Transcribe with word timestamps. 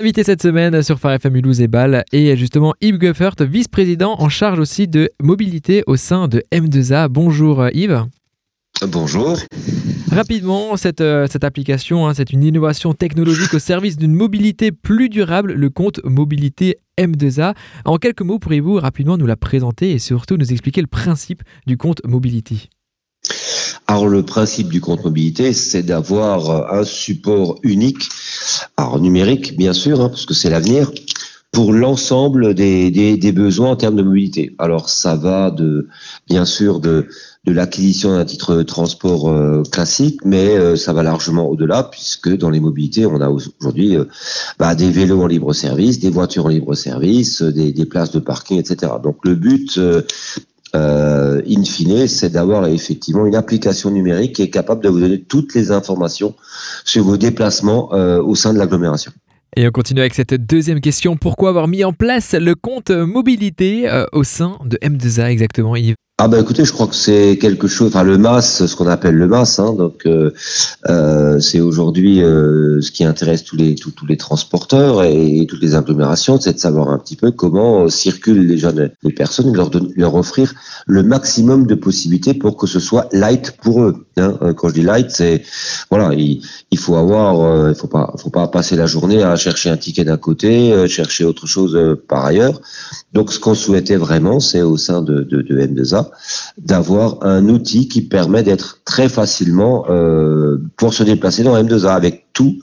Invité 0.00 0.22
cette 0.22 0.42
semaine 0.42 0.80
sur 0.80 1.00
Phare 1.00 1.14
FM 1.14 1.32
Mulhouse 1.32 1.60
et 1.60 1.66
Bâle 1.66 2.04
et 2.12 2.36
justement 2.36 2.72
Yves 2.80 2.98
Guffert, 2.98 3.34
vice-président 3.40 4.14
en 4.20 4.28
charge 4.28 4.60
aussi 4.60 4.86
de 4.86 5.10
mobilité 5.20 5.82
au 5.88 5.96
sein 5.96 6.28
de 6.28 6.40
M2A. 6.52 7.08
Bonjour 7.08 7.66
Yves. 7.72 8.04
Bonjour. 8.86 9.36
Rapidement, 10.12 10.76
cette, 10.76 11.00
euh, 11.00 11.26
cette 11.28 11.42
application, 11.42 12.06
hein, 12.06 12.14
c'est 12.14 12.30
une 12.30 12.44
innovation 12.44 12.94
technologique 12.94 13.54
au 13.54 13.58
service 13.58 13.96
d'une 13.96 14.14
mobilité 14.14 14.70
plus 14.70 15.08
durable, 15.08 15.54
le 15.54 15.68
compte 15.68 15.98
mobilité 16.04 16.78
M2A. 16.96 17.56
En 17.84 17.96
quelques 17.96 18.22
mots, 18.22 18.38
pourriez-vous 18.38 18.76
rapidement 18.76 19.18
nous 19.18 19.26
la 19.26 19.34
présenter 19.34 19.90
et 19.90 19.98
surtout 19.98 20.36
nous 20.36 20.52
expliquer 20.52 20.80
le 20.80 20.86
principe 20.86 21.42
du 21.66 21.76
compte 21.76 22.06
mobility 22.06 22.68
alors 23.90 24.06
le 24.06 24.22
principe 24.22 24.68
du 24.68 24.82
compte 24.82 25.02
mobilité, 25.02 25.54
c'est 25.54 25.82
d'avoir 25.82 26.50
euh, 26.50 26.80
un 26.80 26.84
support 26.84 27.58
unique, 27.62 28.10
alors 28.76 29.00
numérique 29.00 29.56
bien 29.56 29.72
sûr, 29.72 30.00
hein, 30.00 30.08
parce 30.08 30.26
que 30.26 30.34
c'est 30.34 30.50
l'avenir, 30.50 30.90
pour 31.52 31.72
l'ensemble 31.72 32.54
des, 32.54 33.32
besoins 33.34 33.70
en 33.70 33.76
termes 33.76 33.96
de 33.96 34.02
mobilité. 34.02 34.54
Alors 34.58 34.88
ça 34.88 35.16
va 35.16 35.50
de 35.50 35.88
bien 36.28 36.44
sûr 36.44 36.78
de, 36.80 37.08
l'acquisition 37.46 38.10
d'un 38.10 38.26
titre 38.26 38.54
de 38.56 38.62
transport 38.62 39.30
euh, 39.30 39.62
classique, 39.62 40.20
mais 40.24 40.56
euh, 40.56 40.76
ça 40.76 40.92
va 40.92 41.02
largement 41.02 41.48
au-delà 41.48 41.82
puisque 41.82 42.36
dans 42.36 42.50
les 42.50 42.60
mobilités, 42.60 43.06
on 43.06 43.22
a 43.22 43.30
aujourd'hui 43.30 43.96
bah, 44.58 44.74
des 44.74 44.90
vélos 44.90 45.22
en 45.22 45.26
libre 45.26 45.54
service, 45.54 45.98
des 45.98 46.10
voitures 46.10 46.44
en 46.44 46.50
libre 46.50 46.74
service, 46.74 47.42
des 47.42 47.86
places 47.86 48.10
de 48.10 48.18
parking, 48.18 48.58
etc. 48.58 48.92
Donc 49.02 49.24
le 49.24 49.34
but 49.34 49.80
euh, 50.74 51.40
in 51.48 51.64
fine, 51.64 52.06
c'est 52.06 52.30
d'avoir 52.30 52.66
effectivement 52.66 53.26
une 53.26 53.34
application 53.34 53.90
numérique 53.90 54.36
qui 54.36 54.42
est 54.42 54.50
capable 54.50 54.82
de 54.82 54.88
vous 54.88 55.00
donner 55.00 55.20
toutes 55.20 55.54
les 55.54 55.70
informations 55.70 56.34
sur 56.84 57.04
vos 57.04 57.16
déplacements 57.16 57.92
euh, 57.92 58.22
au 58.22 58.34
sein 58.34 58.52
de 58.52 58.58
l'agglomération. 58.58 59.12
Et 59.56 59.66
on 59.66 59.70
continue 59.70 60.00
avec 60.00 60.14
cette 60.14 60.34
deuxième 60.34 60.80
question. 60.80 61.16
Pourquoi 61.16 61.48
avoir 61.48 61.68
mis 61.68 61.84
en 61.84 61.92
place 61.92 62.34
le 62.34 62.54
compte 62.54 62.90
mobilité 62.90 63.88
euh, 63.88 64.04
au 64.12 64.22
sein 64.24 64.58
de 64.64 64.76
M2A 64.82 65.30
exactement, 65.30 65.74
Yves? 65.74 65.96
Ah 66.20 66.26
ben 66.26 66.40
écoutez, 66.40 66.64
je 66.64 66.72
crois 66.72 66.88
que 66.88 66.96
c'est 66.96 67.38
quelque 67.40 67.68
chose, 67.68 67.86
enfin 67.94 68.02
le 68.02 68.18
MAS, 68.18 68.66
ce 68.66 68.74
qu'on 68.74 68.88
appelle 68.88 69.14
le 69.14 69.28
MAS, 69.28 69.60
hein, 69.60 69.72
donc 69.72 70.04
euh, 70.04 70.32
euh, 70.88 71.38
c'est 71.38 71.60
aujourd'hui 71.60 72.24
euh, 72.24 72.80
ce 72.80 72.90
qui 72.90 73.04
intéresse 73.04 73.44
tous 73.44 73.54
les 73.54 73.76
tous, 73.76 73.92
tous 73.92 74.04
les 74.04 74.16
transporteurs 74.16 75.04
et, 75.04 75.46
toutes 75.48 75.62
les 75.62 75.76
agglomérations, 75.76 76.40
c'est 76.40 76.54
de 76.54 76.58
savoir 76.58 76.88
un 76.88 76.98
petit 76.98 77.14
peu 77.14 77.30
comment 77.30 77.88
circulent 77.88 78.48
les 78.48 78.58
jeunes 78.58 78.90
les 79.04 79.12
personnes, 79.12 79.54
leur 79.54 79.70
leur 79.94 80.16
offrir 80.16 80.54
le 80.88 81.04
maximum 81.04 81.68
de 81.68 81.76
possibilités 81.76 82.34
pour 82.34 82.56
que 82.56 82.66
ce 82.66 82.80
soit 82.80 83.08
light 83.12 83.52
pour 83.52 83.84
eux. 83.84 84.04
Hein. 84.16 84.54
Quand 84.56 84.70
je 84.70 84.74
dis 84.74 84.82
light, 84.82 85.12
c'est 85.12 85.44
voilà, 85.88 86.14
il, 86.14 86.42
il 86.72 86.78
faut 86.78 86.96
avoir, 86.96 87.68
il 87.68 87.76
faut 87.76 87.86
pas 87.86 88.12
faut 88.18 88.30
pas 88.30 88.48
passer 88.48 88.74
la 88.74 88.86
journée 88.86 89.22
à 89.22 89.36
chercher 89.36 89.70
un 89.70 89.76
ticket 89.76 90.02
d'un 90.02 90.16
côté, 90.16 90.88
chercher 90.88 91.24
autre 91.24 91.46
chose 91.46 91.78
par 92.08 92.24
ailleurs. 92.24 92.60
Donc 93.12 93.32
ce 93.32 93.38
qu'on 93.38 93.54
souhaitait 93.54 93.96
vraiment, 93.96 94.40
c'est 94.40 94.62
au 94.62 94.76
sein 94.76 95.00
de, 95.00 95.22
de, 95.22 95.42
de 95.42 95.60
M2A 95.60 96.07
d'avoir 96.56 97.18
un 97.22 97.48
outil 97.48 97.88
qui 97.88 98.02
permet 98.02 98.42
d'être 98.42 98.80
très 98.84 99.08
facilement 99.08 99.86
euh, 99.88 100.58
pour 100.76 100.94
se 100.94 101.02
déplacer 101.02 101.42
dans 101.42 101.56
M2A 101.56 101.94
avec 101.94 102.26
tout, 102.32 102.58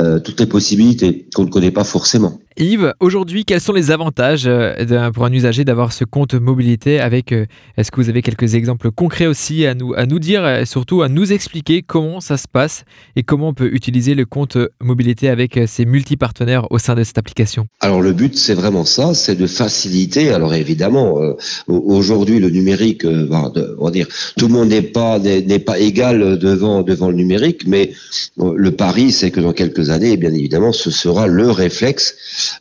euh, 0.00 0.20
toutes 0.20 0.38
les 0.38 0.46
possibilités 0.46 1.26
qu'on 1.34 1.42
ne 1.42 1.50
connaît 1.50 1.72
pas 1.72 1.82
forcément. 1.82 2.38
Yves, 2.56 2.94
aujourd'hui, 3.00 3.44
quels 3.44 3.60
sont 3.60 3.72
les 3.72 3.90
avantages 3.90 4.44
euh, 4.46 5.10
pour 5.10 5.24
un 5.24 5.32
usager 5.32 5.64
d'avoir 5.64 5.92
ce 5.92 6.04
compte 6.04 6.34
mobilité 6.34 7.00
avec 7.00 7.32
euh, 7.32 7.46
Est-ce 7.76 7.90
que 7.90 8.00
vous 8.00 8.08
avez 8.08 8.22
quelques 8.22 8.54
exemples 8.54 8.92
concrets 8.92 9.26
aussi 9.26 9.66
à 9.66 9.74
nous, 9.74 9.94
à 9.94 10.06
nous 10.06 10.20
dire 10.20 10.48
et 10.48 10.66
surtout 10.66 11.02
à 11.02 11.08
nous 11.08 11.32
expliquer 11.32 11.82
comment 11.82 12.20
ça 12.20 12.36
se 12.36 12.46
passe 12.46 12.84
et 13.16 13.24
comment 13.24 13.48
on 13.48 13.54
peut 13.54 13.74
utiliser 13.74 14.14
le 14.14 14.24
compte 14.24 14.56
mobilité 14.80 15.28
avec 15.28 15.58
ces 15.66 15.84
multi-partenaires 15.84 16.70
au 16.70 16.78
sein 16.78 16.94
de 16.94 17.02
cette 17.02 17.18
application? 17.18 17.66
Alors 17.80 18.00
le 18.00 18.12
but, 18.12 18.36
c'est 18.36 18.54
vraiment 18.54 18.84
ça, 18.84 19.14
c'est 19.14 19.34
de 19.34 19.48
faciliter. 19.48 20.30
Alors 20.30 20.54
évidemment, 20.54 21.18
aujourd'hui, 21.66 22.38
le 22.38 22.50
numérique, 22.50 23.04
on 23.04 23.84
va 23.84 23.90
dire, 23.90 24.06
tout 24.36 24.46
le 24.46 24.54
monde 24.54 24.68
n'est 24.68 24.82
pas 24.82 25.18
n'est 25.18 25.58
pas 25.58 25.78
égal 25.80 26.38
devant 26.38 26.82
devant 26.82 27.08
le 27.08 27.16
numérique, 27.16 27.66
mais 27.66 27.92
le 28.36 28.70
pari, 28.70 29.10
c'est 29.10 29.32
que 29.32 29.40
dans 29.40 29.52
quelques 29.52 29.87
années, 29.90 30.16
bien 30.16 30.32
évidemment, 30.32 30.72
ce 30.72 30.90
sera 30.90 31.26
le 31.26 31.50
réflexe 31.50 32.14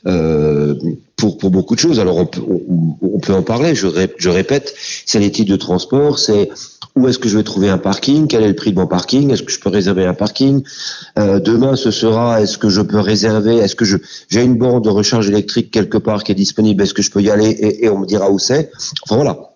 euh, 0.06 0.76
pour, 1.16 1.38
pour 1.38 1.50
beaucoup 1.50 1.76
de 1.76 1.80
choses. 1.80 2.00
Alors 2.00 2.18
on 2.18 2.26
peut, 2.26 2.42
on, 3.02 3.20
peut 3.20 3.34
en 3.34 3.44
parler, 3.44 3.76
je, 3.76 3.88
je 4.18 4.30
répète, 4.30 4.74
c'est 5.06 5.20
les 5.20 5.32
titres 5.32 5.52
de 5.52 5.58
transport, 5.58 6.20
c'est 6.20 6.50
où 6.96 7.08
est-ce 7.08 7.20
que 7.20 7.30
je 7.30 7.38
vais 7.38 7.44
trouver 7.44 7.70
un 7.70 7.78
parking, 7.78 8.28
quel 8.28 8.44
est 8.44 8.48
le 8.48 8.56
prix 8.56 8.72
de 8.72 8.80
mon 8.80 8.88
parking, 8.88 9.32
est-ce 9.32 9.44
que 9.44 9.52
je 9.52 9.60
peux 9.60 9.70
réserver 9.70 10.06
un 10.06 10.14
parking. 10.14 10.64
Euh, 11.20 11.40
demain, 11.40 11.76
ce 11.76 11.92
sera, 11.92 12.42
est-ce 12.42 12.58
que 12.58 12.70
je 12.70 12.82
peux 12.82 13.00
réserver, 13.00 13.58
est-ce 13.58 13.76
que 13.76 13.86
je 13.86 13.98
j'ai 14.30 14.44
une 14.44 14.58
borne 14.58 14.82
de 14.82 14.90
recharge 14.90 15.30
électrique 15.30 15.72
quelque 15.72 15.98
part 15.98 16.24
qui 16.24 16.32
est 16.32 16.36
disponible, 16.36 16.82
est-ce 16.84 16.94
que 16.94 17.02
je 17.02 17.12
peux 17.12 17.22
y 17.22 17.30
aller 17.30 17.50
et, 17.50 17.86
et 17.86 17.90
on 17.90 18.00
me 18.00 18.06
dira 18.06 18.32
où 18.32 18.40
c'est. 18.40 18.72
Enfin 19.04 19.16
voilà. 19.16 19.54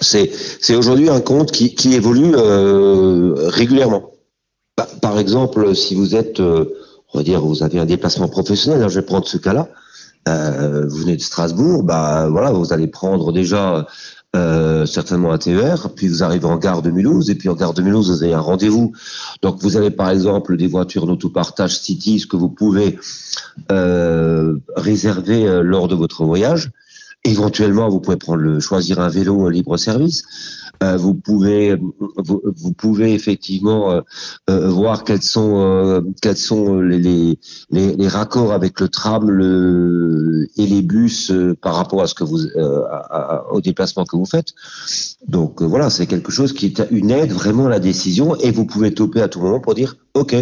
C'est, 0.00 0.30
c'est 0.60 0.76
aujourd'hui 0.76 1.08
un 1.08 1.20
compte 1.20 1.50
qui, 1.50 1.74
qui 1.74 1.94
évolue 1.94 2.32
euh, 2.34 3.34
régulièrement. 3.48 4.12
Par 5.02 5.18
exemple, 5.18 5.74
si 5.74 5.94
vous 5.94 6.14
êtes 6.14 6.40
on 7.12 7.18
va 7.18 7.24
dire, 7.24 7.40
vous 7.40 7.62
avez 7.62 7.78
un 7.78 7.86
déplacement 7.86 8.28
professionnel, 8.28 8.82
hein, 8.82 8.88
je 8.88 9.00
vais 9.00 9.06
prendre 9.06 9.26
ce 9.26 9.36
cas-là, 9.36 9.68
euh, 10.28 10.86
vous 10.86 10.98
venez 10.98 11.16
de 11.16 11.22
Strasbourg, 11.22 11.82
bah 11.82 12.28
voilà, 12.28 12.52
vous 12.52 12.72
allez 12.72 12.86
prendre 12.86 13.32
déjà 13.32 13.86
euh, 14.36 14.86
certainement 14.86 15.32
un 15.32 15.38
TER, 15.38 15.90
puis 15.96 16.06
vous 16.06 16.22
arrivez 16.22 16.44
en 16.44 16.56
gare 16.56 16.82
de 16.82 16.90
Mulhouse, 16.90 17.30
et 17.30 17.34
puis 17.34 17.48
en 17.48 17.54
gare 17.54 17.74
de 17.74 17.82
Mulhouse, 17.82 18.10
vous 18.10 18.22
avez 18.22 18.32
un 18.32 18.40
rendez-vous. 18.40 18.92
Donc 19.42 19.60
vous 19.60 19.76
avez 19.76 19.90
par 19.90 20.08
exemple 20.10 20.56
des 20.56 20.68
voitures 20.68 21.06
d'autopartage 21.06 21.80
City, 21.80 22.20
ce 22.20 22.28
que 22.28 22.36
vous 22.36 22.48
pouvez 22.48 22.96
euh, 23.72 24.56
réserver 24.76 25.48
euh, 25.48 25.62
lors 25.62 25.88
de 25.88 25.96
votre 25.96 26.24
voyage. 26.24 26.70
Éventuellement, 27.24 27.88
vous 27.90 28.00
pouvez 28.00 28.16
prendre 28.16 28.40
le, 28.40 28.60
choisir 28.60 28.98
un 29.00 29.08
vélo 29.08 29.50
libre 29.50 29.76
service. 29.76 30.24
Euh, 30.82 30.96
vous 30.96 31.12
pouvez 31.12 31.76
vous, 32.16 32.72
pouvez 32.72 33.12
effectivement 33.12 33.92
euh, 33.92 34.00
euh, 34.48 34.68
voir 34.70 35.04
quels 35.04 35.20
sont 35.20 36.02
quels 36.22 36.38
sont 36.38 36.80
les, 36.80 37.38
les, 37.70 37.96
les, 37.96 38.08
raccords 38.08 38.52
avec 38.52 38.80
le 38.80 38.88
tram 38.88 39.30
le, 39.30 40.48
et 40.56 40.66
les 40.66 40.80
bus 40.80 41.30
par 41.60 41.74
rapport 41.74 42.00
à 42.00 42.06
ce 42.06 42.14
que 42.14 42.24
vous 42.24 42.46
au 43.50 43.60
déplacement 43.60 44.06
que 44.06 44.16
vous 44.16 44.24
faites. 44.24 44.54
Donc 45.28 45.60
voilà, 45.60 45.90
c'est 45.90 46.06
quelque 46.06 46.32
chose 46.32 46.54
qui 46.54 46.66
est 46.66 46.82
une 46.90 47.10
aide 47.10 47.32
vraiment 47.32 47.66
à 47.66 47.70
la 47.70 47.80
décision 47.80 48.34
et 48.36 48.50
vous 48.50 48.64
pouvez 48.64 48.94
toper 48.94 49.20
à 49.20 49.28
tout 49.28 49.40
moment 49.40 49.60
pour 49.60 49.74
dire 49.74 49.96
OK, 50.14 50.34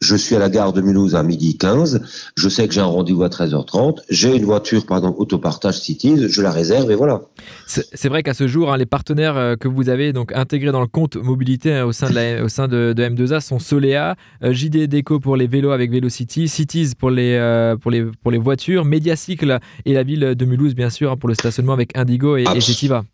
je 0.00 0.16
suis 0.16 0.36
à 0.36 0.38
la 0.38 0.48
gare 0.48 0.72
de 0.72 0.80
Mulhouse 0.80 1.14
à 1.14 1.22
midi 1.22 1.58
15, 1.58 2.02
je 2.36 2.48
sais 2.48 2.68
que 2.68 2.74
j'ai 2.74 2.80
un 2.80 2.86
rendez-vous 2.86 3.24
à 3.24 3.28
13h30, 3.28 3.98
j'ai 4.08 4.36
une 4.36 4.44
voiture, 4.44 4.86
pardon, 4.86 5.14
autopartage 5.18 5.80
Cities, 5.80 6.28
je 6.28 6.40
la 6.40 6.52
réserve 6.52 6.90
et 6.90 6.94
voilà. 6.94 7.22
C'est 7.66 8.08
vrai 8.08 8.22
qu'à 8.22 8.34
ce 8.34 8.46
jour, 8.46 8.72
hein, 8.72 8.76
les 8.76 8.86
partenaires 8.86 9.56
que 9.58 9.66
vous 9.68 9.88
avez 9.88 10.12
donc 10.12 10.32
intégré 10.32 10.72
dans 10.72 10.80
le 10.80 10.86
compte 10.86 11.16
mobilité 11.16 11.74
hein, 11.74 11.84
au 11.84 11.92
sein 11.92 12.10
de, 12.10 12.42
au 12.42 12.48
sein 12.48 12.68
de, 12.68 12.94
M2A 12.96 13.40
sont 13.40 13.58
Solea, 13.58 14.16
euh, 14.42 14.52
JD 14.52 14.86
Déco 14.88 15.20
pour 15.20 15.36
les 15.36 15.46
vélos 15.46 15.70
avec 15.70 15.90
Velocity, 15.90 16.48
Cities 16.48 16.92
pour 16.98 17.10
les, 17.10 17.34
euh, 17.34 17.76
pour 17.76 17.90
les, 17.90 18.04
pour 18.04 18.30
les 18.30 18.38
voitures, 18.38 18.84
Mediacycle 18.84 19.58
et 19.84 19.94
la 19.94 20.02
ville 20.02 20.34
de 20.34 20.44
Mulhouse, 20.44 20.74
bien 20.74 20.90
sûr, 20.90 21.12
hein, 21.12 21.16
pour 21.16 21.28
le 21.28 21.34
stationnement 21.34 21.72
avec 21.72 21.96
Indigo 21.96 22.36
et, 22.36 22.44
Getiva. 22.60 23.04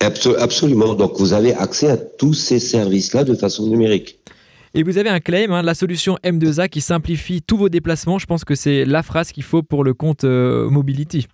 Absolument. 0.00 0.94
Donc 0.94 1.14
vous 1.18 1.32
avez 1.32 1.54
accès 1.54 1.88
à 1.88 1.96
tous 1.96 2.34
ces 2.34 2.58
services-là 2.58 3.24
de 3.24 3.34
façon 3.34 3.66
numérique. 3.68 4.18
Et 4.74 4.82
vous 4.82 4.96
avez 4.96 5.10
un 5.10 5.20
claim, 5.20 5.50
hein, 5.50 5.62
la 5.62 5.74
solution 5.74 6.16
M2A 6.24 6.68
qui 6.70 6.80
simplifie 6.80 7.42
tous 7.42 7.58
vos 7.58 7.68
déplacements. 7.68 8.18
Je 8.18 8.24
pense 8.24 8.44
que 8.44 8.54
c'est 8.54 8.86
la 8.86 9.02
phrase 9.02 9.30
qu'il 9.30 9.42
faut 9.42 9.62
pour 9.62 9.84
le 9.84 9.92
compte 9.92 10.24
euh, 10.24 10.70
Mobility. 10.70 11.26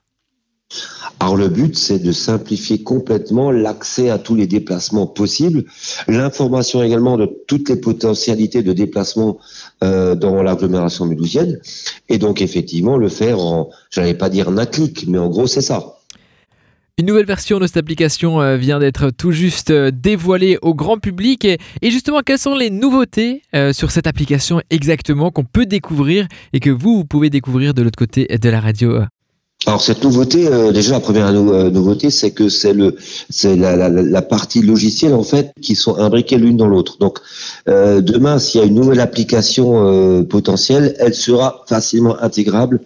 Alors 1.20 1.36
le 1.36 1.48
but, 1.48 1.76
c'est 1.76 1.98
de 1.98 2.12
simplifier 2.12 2.82
complètement 2.82 3.50
l'accès 3.50 4.10
à 4.10 4.18
tous 4.18 4.34
les 4.34 4.46
déplacements 4.46 5.06
possibles, 5.06 5.64
l'information 6.08 6.82
également 6.82 7.16
de 7.16 7.26
toutes 7.46 7.70
les 7.70 7.76
potentialités 7.76 8.62
de 8.62 8.72
déplacement 8.72 9.38
euh, 9.82 10.14
dans 10.14 10.42
l'agglomération 10.42 11.06
mulhousienne, 11.06 11.58
et 12.08 12.18
donc 12.18 12.42
effectivement 12.42 12.98
le 12.98 13.08
faire 13.08 13.40
en, 13.40 13.70
j'allais 13.90 14.14
pas 14.14 14.28
dire 14.28 14.48
un 14.50 14.66
clic, 14.66 15.06
mais 15.08 15.18
en 15.18 15.28
gros 15.28 15.46
c'est 15.46 15.62
ça. 15.62 15.97
Une 16.98 17.06
nouvelle 17.06 17.26
version 17.26 17.60
de 17.60 17.66
cette 17.66 17.76
application 17.76 18.40
euh, 18.40 18.56
vient 18.56 18.80
d'être 18.80 19.10
tout 19.10 19.30
juste 19.30 19.70
euh, 19.70 19.92
dévoilée 19.92 20.58
au 20.62 20.74
grand 20.74 20.98
public. 20.98 21.44
Et, 21.44 21.58
justement, 21.82 22.20
quelles 22.26 22.38
sont 22.38 22.56
les 22.56 22.70
nouveautés 22.70 23.42
sur 23.72 23.90
cette 23.90 24.06
application 24.06 24.60
exactement 24.70 25.30
qu'on 25.30 25.44
peut 25.44 25.66
découvrir 25.66 26.26
et 26.52 26.60
que 26.60 26.70
vous, 26.70 26.96
vous 26.96 27.04
pouvez 27.04 27.30
découvrir 27.30 27.72
de 27.72 27.82
l'autre 27.82 27.98
côté 27.98 28.26
de 28.26 28.48
la 28.48 28.60
radio 28.60 29.00
alors 29.66 29.82
cette 29.82 30.04
nouveauté, 30.04 30.46
euh, 30.46 30.70
déjà 30.70 30.92
la 30.92 31.00
première 31.00 31.26
euh, 31.26 31.68
nouveauté, 31.68 32.10
c'est 32.10 32.30
que 32.30 32.48
c'est 32.48 32.72
le, 32.72 32.94
c'est 33.28 33.56
la, 33.56 34.22
partie 34.22 34.62
logicielle 34.62 35.14
en 35.14 35.24
fait 35.24 35.52
qui 35.60 35.74
sont 35.74 35.96
imbriquées 35.96 36.38
l'une 36.38 36.56
dans 36.56 36.68
l'autre. 36.68 36.96
Donc 36.98 37.18
euh, 37.68 38.00
demain, 38.00 38.38
s'il 38.38 38.60
y 38.60 38.64
a 38.64 38.66
une 38.66 38.76
nouvelle 38.76 39.00
application 39.00 40.24
potentielle, 40.24 40.94
elle 41.00 41.14
sera 41.14 41.64
facilement 41.68 42.16
intégrable 42.22 42.80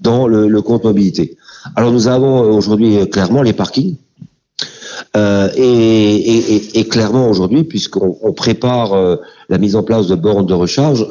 dans 0.00 0.26
le 0.26 0.62
compte 0.62 0.84
mobilité. 0.84 1.36
Alors 1.74 1.92
nous 1.92 2.08
avons 2.08 2.56
aujourd'hui 2.56 3.08
clairement 3.10 3.42
les 3.42 3.52
parkings. 3.52 3.96
Euh, 5.14 5.50
et, 5.56 6.86
clairement 6.88 7.28
aujourd'hui, 7.28 7.64
puisqu'on 7.64 8.16
on 8.22 8.32
prépare 8.32 9.18
la 9.48 9.58
mise 9.58 9.76
en 9.76 9.82
place 9.82 10.06
de 10.06 10.14
bornes 10.14 10.46
de 10.46 10.54
recharge, 10.54 11.06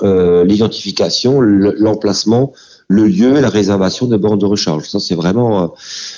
l'identification, 0.45 1.41
l'emplacement 1.41 2.53
le 2.87 3.07
lieu 3.07 3.37
et 3.37 3.41
la 3.41 3.49
réservation 3.49 4.05
de 4.05 4.17
bornes 4.17 4.39
de 4.39 4.45
recharge. 4.45 4.87
Ça, 4.87 4.99
c'est 4.99 5.15
vraiment 5.15 5.73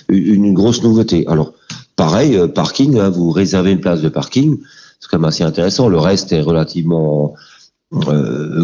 une 0.10 0.54
grosse 0.54 0.84
nouveauté. 0.84 1.25
Alors, 1.28 1.54
pareil, 1.95 2.39
parking, 2.54 3.00
hein, 3.00 3.10
vous 3.10 3.31
réservez 3.31 3.72
une 3.72 3.80
place 3.80 4.01
de 4.01 4.10
parking, 4.10 4.57
c'est 5.00 5.10
quand 5.10 5.19
même 5.19 5.30
assez 5.30 5.44
intéressant. 5.44 5.89
Le 5.89 5.98
reste 5.98 6.31
est 6.31 6.42
relativement 6.42 7.34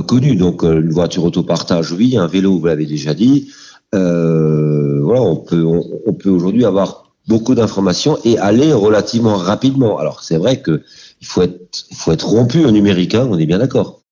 connu. 0.08 0.36
Donc, 0.36 0.64
une 0.64 0.92
voiture 0.92 1.24
autopartage, 1.24 1.92
oui, 1.92 2.18
un 2.18 2.28
vélo, 2.28 2.60
vous 2.60 2.66
l'avez 2.66 2.86
déjà 2.86 3.14
dit. 3.14 3.52
voilà, 3.92 5.22
on 5.22 5.38
peut, 5.38 5.64
on 5.64 6.14
peut 6.14 6.30
aujourd'hui 6.30 6.66
avoir 6.66 7.04
beaucoup 7.28 7.56
d'informations 7.56 8.18
et 8.24 8.38
aller 8.38 8.74
relativement 8.74 9.36
rapidement. 9.36 9.98
Alors 9.98 10.24
c'est 10.24 10.38
vrai 10.38 10.62
que 10.62 10.84
il 11.22 11.28
faut 11.28 11.42
être, 11.42 11.86
faut 11.94 12.12
être 12.12 12.28
rompu 12.28 12.66
au 12.66 12.72
numérique, 12.72 13.16
hein, 13.16 13.28
on 13.30 13.38
est 13.38 13.46
bien 13.46 13.60
d'accord. 13.60 14.02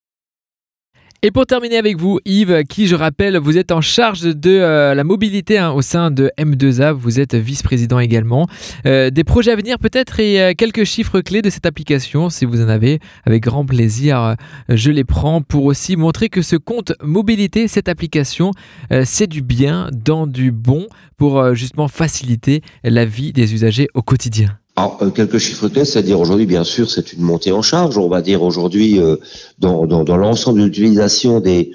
Et 1.23 1.29
pour 1.29 1.45
terminer 1.45 1.77
avec 1.77 2.00
vous, 2.00 2.19
Yves, 2.25 2.63
qui 2.63 2.88
je 2.88 2.95
rappelle, 2.95 3.38
vous 3.38 3.59
êtes 3.59 3.71
en 3.71 3.79
charge 3.79 4.21
de 4.21 4.50
euh, 4.50 4.95
la 4.95 5.03
mobilité 5.03 5.59
hein, 5.59 5.69
au 5.69 5.83
sein 5.83 6.09
de 6.09 6.31
M2A, 6.39 6.94
vous 6.94 7.19
êtes 7.19 7.35
vice-président 7.35 8.00
également. 8.00 8.47
Euh, 8.88 9.12
des 9.12 9.23
projets 9.23 9.51
à 9.51 9.56
venir 9.56 9.77
peut-être 9.77 10.19
et 10.19 10.41
euh, 10.41 10.53
quelques 10.57 10.83
chiffres 10.83 11.21
clés 11.21 11.44
de 11.44 11.51
cette 11.51 11.68
application, 11.68 12.31
si 12.31 12.45
vous 12.45 12.59
en 12.59 12.69
avez, 12.69 12.97
avec 13.23 13.44
grand 13.44 13.68
plaisir, 13.68 14.35
je 14.68 14.89
les 14.89 15.03
prends 15.03 15.44
pour 15.44 15.65
aussi 15.65 15.95
montrer 15.95 16.27
que 16.27 16.41
ce 16.41 16.56
compte 16.56 16.94
mobilité, 17.03 17.67
cette 17.67 17.88
application, 17.88 18.50
c'est 19.03 19.27
du 19.27 19.44
bien 19.44 19.89
dans 19.94 20.25
du 20.25 20.51
bon 20.51 20.88
pour 21.17 21.53
justement 21.53 21.88
faciliter 21.88 22.63
la 22.83 23.06
vie 23.06 23.31
des 23.31 23.53
usagers 23.53 23.89
au 23.94 24.01
quotidien. 24.01 24.61
Alors, 24.75 24.97
euh, 25.01 25.09
quelques 25.09 25.38
chiffres 25.38 25.68
clés, 25.68 25.85
c'est-à-dire 25.85 26.19
aujourd'hui, 26.19 26.45
bien 26.45 26.63
sûr, 26.63 26.89
c'est 26.89 27.13
une 27.13 27.21
montée 27.21 27.51
en 27.51 27.62
charge. 27.62 27.97
On 27.97 28.07
va 28.07 28.21
dire 28.21 28.41
aujourd'hui, 28.41 29.00
euh, 29.00 29.18
dans, 29.59 29.85
dans, 29.85 30.03
dans 30.03 30.18
l'ensemble 30.18 30.59
de 30.59 30.65
l'utilisation 30.65 31.39
des, 31.39 31.71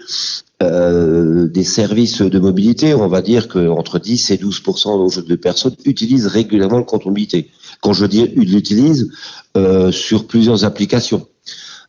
euh, 0.62 1.46
des 1.46 1.64
services 1.64 2.22
de 2.22 2.38
mobilité, 2.38 2.94
on 2.94 3.08
va 3.08 3.20
dire 3.20 3.48
qu'entre 3.48 3.98
10 3.98 4.30
et 4.30 4.36
12% 4.36 5.22
de 5.26 5.34
personnes 5.36 5.76
utilisent 5.84 6.26
régulièrement 6.26 6.78
le 6.78 6.84
compte 6.84 7.04
mobilité. 7.04 7.50
Quand 7.82 7.92
je 7.92 8.06
dis 8.06 8.28
l'utilisent, 8.28 9.10
euh, 9.56 9.92
sur 9.92 10.26
plusieurs 10.26 10.64
applications. 10.64 11.26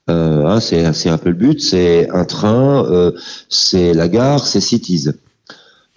Euh, 0.09 0.45
hein, 0.45 0.59
c'est 0.59 1.09
un 1.09 1.17
peu 1.17 1.29
le 1.29 1.35
but, 1.35 1.61
c'est 1.61 2.09
un 2.11 2.25
train, 2.25 3.11
c'est 3.49 3.93
la 3.93 4.07
gare, 4.07 4.45
c'est 4.45 4.61
Cities. 4.61 5.09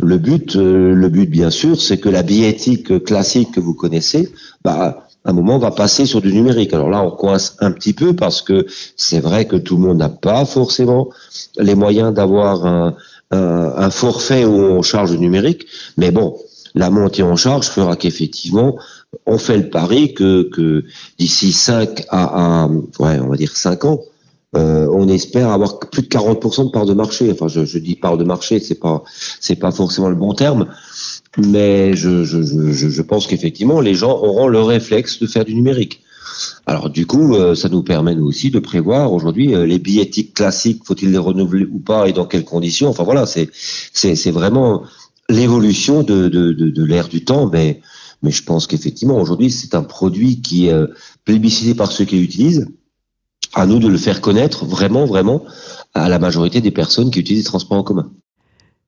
Le 0.03 0.19
but, 0.19 0.55
le 0.55 1.09
but 1.09 1.29
bien 1.29 1.51
sûr, 1.51 1.81
c'est 1.81 1.99
que 1.99 2.09
la 2.09 2.23
billettique 2.23 3.05
classique 3.05 3.53
que 3.53 3.61
vous 3.61 3.75
connaissez, 3.75 4.33
bah, 4.65 5.07
un 5.25 5.33
moment, 5.33 5.57
on 5.57 5.59
va 5.59 5.71
passer 5.71 6.07
sur 6.07 6.21
du 6.23 6.33
numérique. 6.33 6.73
Alors 6.73 6.89
là, 6.89 7.03
on 7.03 7.11
coince 7.11 7.57
un 7.61 7.73
petit 7.73 7.93
peu 7.93 8.15
parce 8.15 8.41
que 8.41 8.67
c'est 8.97 9.21
vrai 9.21 9.47
que 9.47 9.57
tout 9.57 9.77
le 9.77 9.83
monde 9.83 9.99
n'a 9.99 10.09
pas 10.09 10.45
forcément 10.45 11.11
les 11.59 11.75
moyens 11.75 12.15
d'avoir 12.15 12.65
un, 12.65 12.95
un, 13.31 13.91
forfait 13.91 14.45
où 14.45 14.55
on 14.55 14.83
charge 14.83 15.11
du 15.11 15.19
numérique. 15.19 15.67
Mais 15.99 16.11
bon, 16.11 16.39
la 16.75 16.89
montée 16.89 17.23
en 17.23 17.37
charge 17.37 17.69
fera 17.69 17.97
qu'effectivement, 17.97 18.77
on 19.27 19.37
fait 19.37 19.59
le 19.59 19.69
pari 19.69 20.15
que, 20.15 20.49
que 20.51 20.85
d'ici 21.19 21.53
5 21.53 22.07
à, 22.09 22.63
à, 22.63 22.67
ouais, 22.69 23.19
on 23.21 23.29
va 23.29 23.37
dire 23.37 23.55
5 23.55 23.85
ans, 23.85 24.01
euh, 24.57 24.89
on 24.93 25.09
espère 25.09 25.51
avoir 25.51 25.79
plus 25.79 26.03
de 26.03 26.09
40% 26.09 26.67
de 26.67 26.71
part 26.71 26.85
de 26.85 26.95
marché. 26.95 27.31
Enfin, 27.31 27.47
je, 27.47 27.65
je 27.65 27.79
dis 27.79 27.95
part 27.95 28.19
de 28.19 28.25
marché, 28.25 28.59
c'est 28.59 28.81
pas 28.81 29.05
c'est 29.41 29.57
pas 29.57 29.71
forcément 29.71 30.09
le 30.09 30.17
bon 30.17 30.35
terme, 30.35 30.67
mais 31.39 31.95
je, 31.95 32.25
je, 32.25 32.43
je, 32.43 32.89
je 32.89 33.03
pense 33.03 33.29
qu'effectivement, 33.29 33.81
les 33.81 33.95
gens 33.95 34.11
auront 34.11 34.49
le 34.49 34.61
réflexe 34.61 35.21
de 35.21 35.27
faire 35.27 35.45
du 35.45 35.55
numérique. 35.55 36.03
Alors 36.67 36.91
du 36.91 37.07
coup, 37.07 37.35
euh, 37.35 37.55
ça 37.55 37.69
nous 37.69 37.83
permet 37.83 38.15
nous 38.15 38.27
aussi 38.27 38.51
de 38.51 38.59
prévoir 38.59 39.13
aujourd'hui 39.13 39.55
euh, 39.55 39.67
les 39.67 39.79
billettiques 39.79 40.35
classiques, 40.35 40.83
faut-il 40.85 41.13
les 41.13 41.19
renouveler 41.19 41.67
ou 41.71 41.79
pas 41.79 42.09
et 42.09 42.13
dans 42.13 42.27
quelles 42.27 42.45
conditions? 42.45 42.89
Enfin 42.89 43.05
voilà, 43.05 43.27
c'est 43.27 43.51
c'est 43.53 44.31
vraiment 44.31 44.83
l'évolution 45.29 46.03
de, 46.03 46.29
de, 46.29 46.53
de, 46.53 46.71
de 46.71 46.85
l'ère 46.85 47.09
du 47.09 47.25
temps, 47.25 47.49
mais 47.53 47.81
mais 48.23 48.31
je 48.33 48.43
pense 48.43 48.67
qu'effectivement 48.67 49.19
aujourd'hui 49.21 49.51
c'est 49.51 49.75
un 49.75 49.83
produit 49.83 50.41
qui 50.41 50.67
est 50.67 50.75
plébiscité 51.25 51.75
par 51.75 51.93
ceux 51.93 52.05
qui 52.05 52.17
l'utilisent 52.17 52.67
à 53.55 53.67
nous 53.67 53.79
de 53.79 53.89
le 53.89 53.99
faire 53.99 54.21
connaître 54.21 54.65
vraiment, 54.65 55.07
vraiment 55.07 55.45
à 55.95 56.09
la 56.09 56.19
majorité 56.19 56.61
des 56.61 56.71
personnes 56.71 57.11
qui 57.11 57.21
utilisent 57.21 57.45
les 57.45 57.49
transports 57.49 57.79
en 57.79 57.83
commun. 57.83 58.11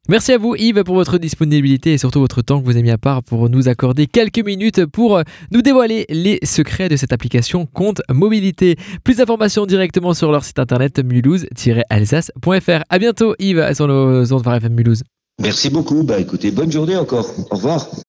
Merci 0.09 0.33
à 0.33 0.39
vous 0.39 0.57
Yves 0.57 0.83
pour 0.83 0.97
votre 0.97 1.17
disponibilité 1.17 1.93
et 1.93 1.99
surtout 1.99 2.19
votre 2.19 2.43
temps 2.43 2.61
que 2.61 2.65
vous 2.65 2.73
avez 2.73 2.83
mis 2.83 2.91
à 2.91 2.99
part 2.99 3.23
pour 3.23 3.49
nous 3.49 3.69
accorder 3.69 4.09
quelques 4.09 4.45
minutes 4.45 4.85
pour 4.85 5.23
nous 5.53 5.63
dévoiler 5.63 6.07
les 6.09 6.41
secrets 6.43 6.89
de 6.89 6.97
cette 6.97 7.13
application 7.13 7.67
Compte 7.67 8.03
Mobilité. 8.11 8.75
Plus 9.05 9.19
d'informations 9.19 9.65
directement 9.65 10.13
sur 10.13 10.33
leur 10.33 10.43
site 10.43 10.59
internet 10.59 10.99
mulhouse-alsace.fr. 10.99 12.83
À 12.91 12.99
bientôt 12.99 13.37
Yves 13.39 13.75
sur 13.75 13.87
nos 13.87 14.33
ondes 14.33 14.45
FM 14.45 14.75
Mulhouse. 14.75 15.05
Merci 15.41 15.71
beaucoup. 15.71 16.03
Bah 16.03 16.19
écoutez, 16.19 16.51
bonne 16.51 16.73
journée 16.73 16.97
encore. 16.97 17.31
Au 17.51 17.55
revoir. 17.55 17.89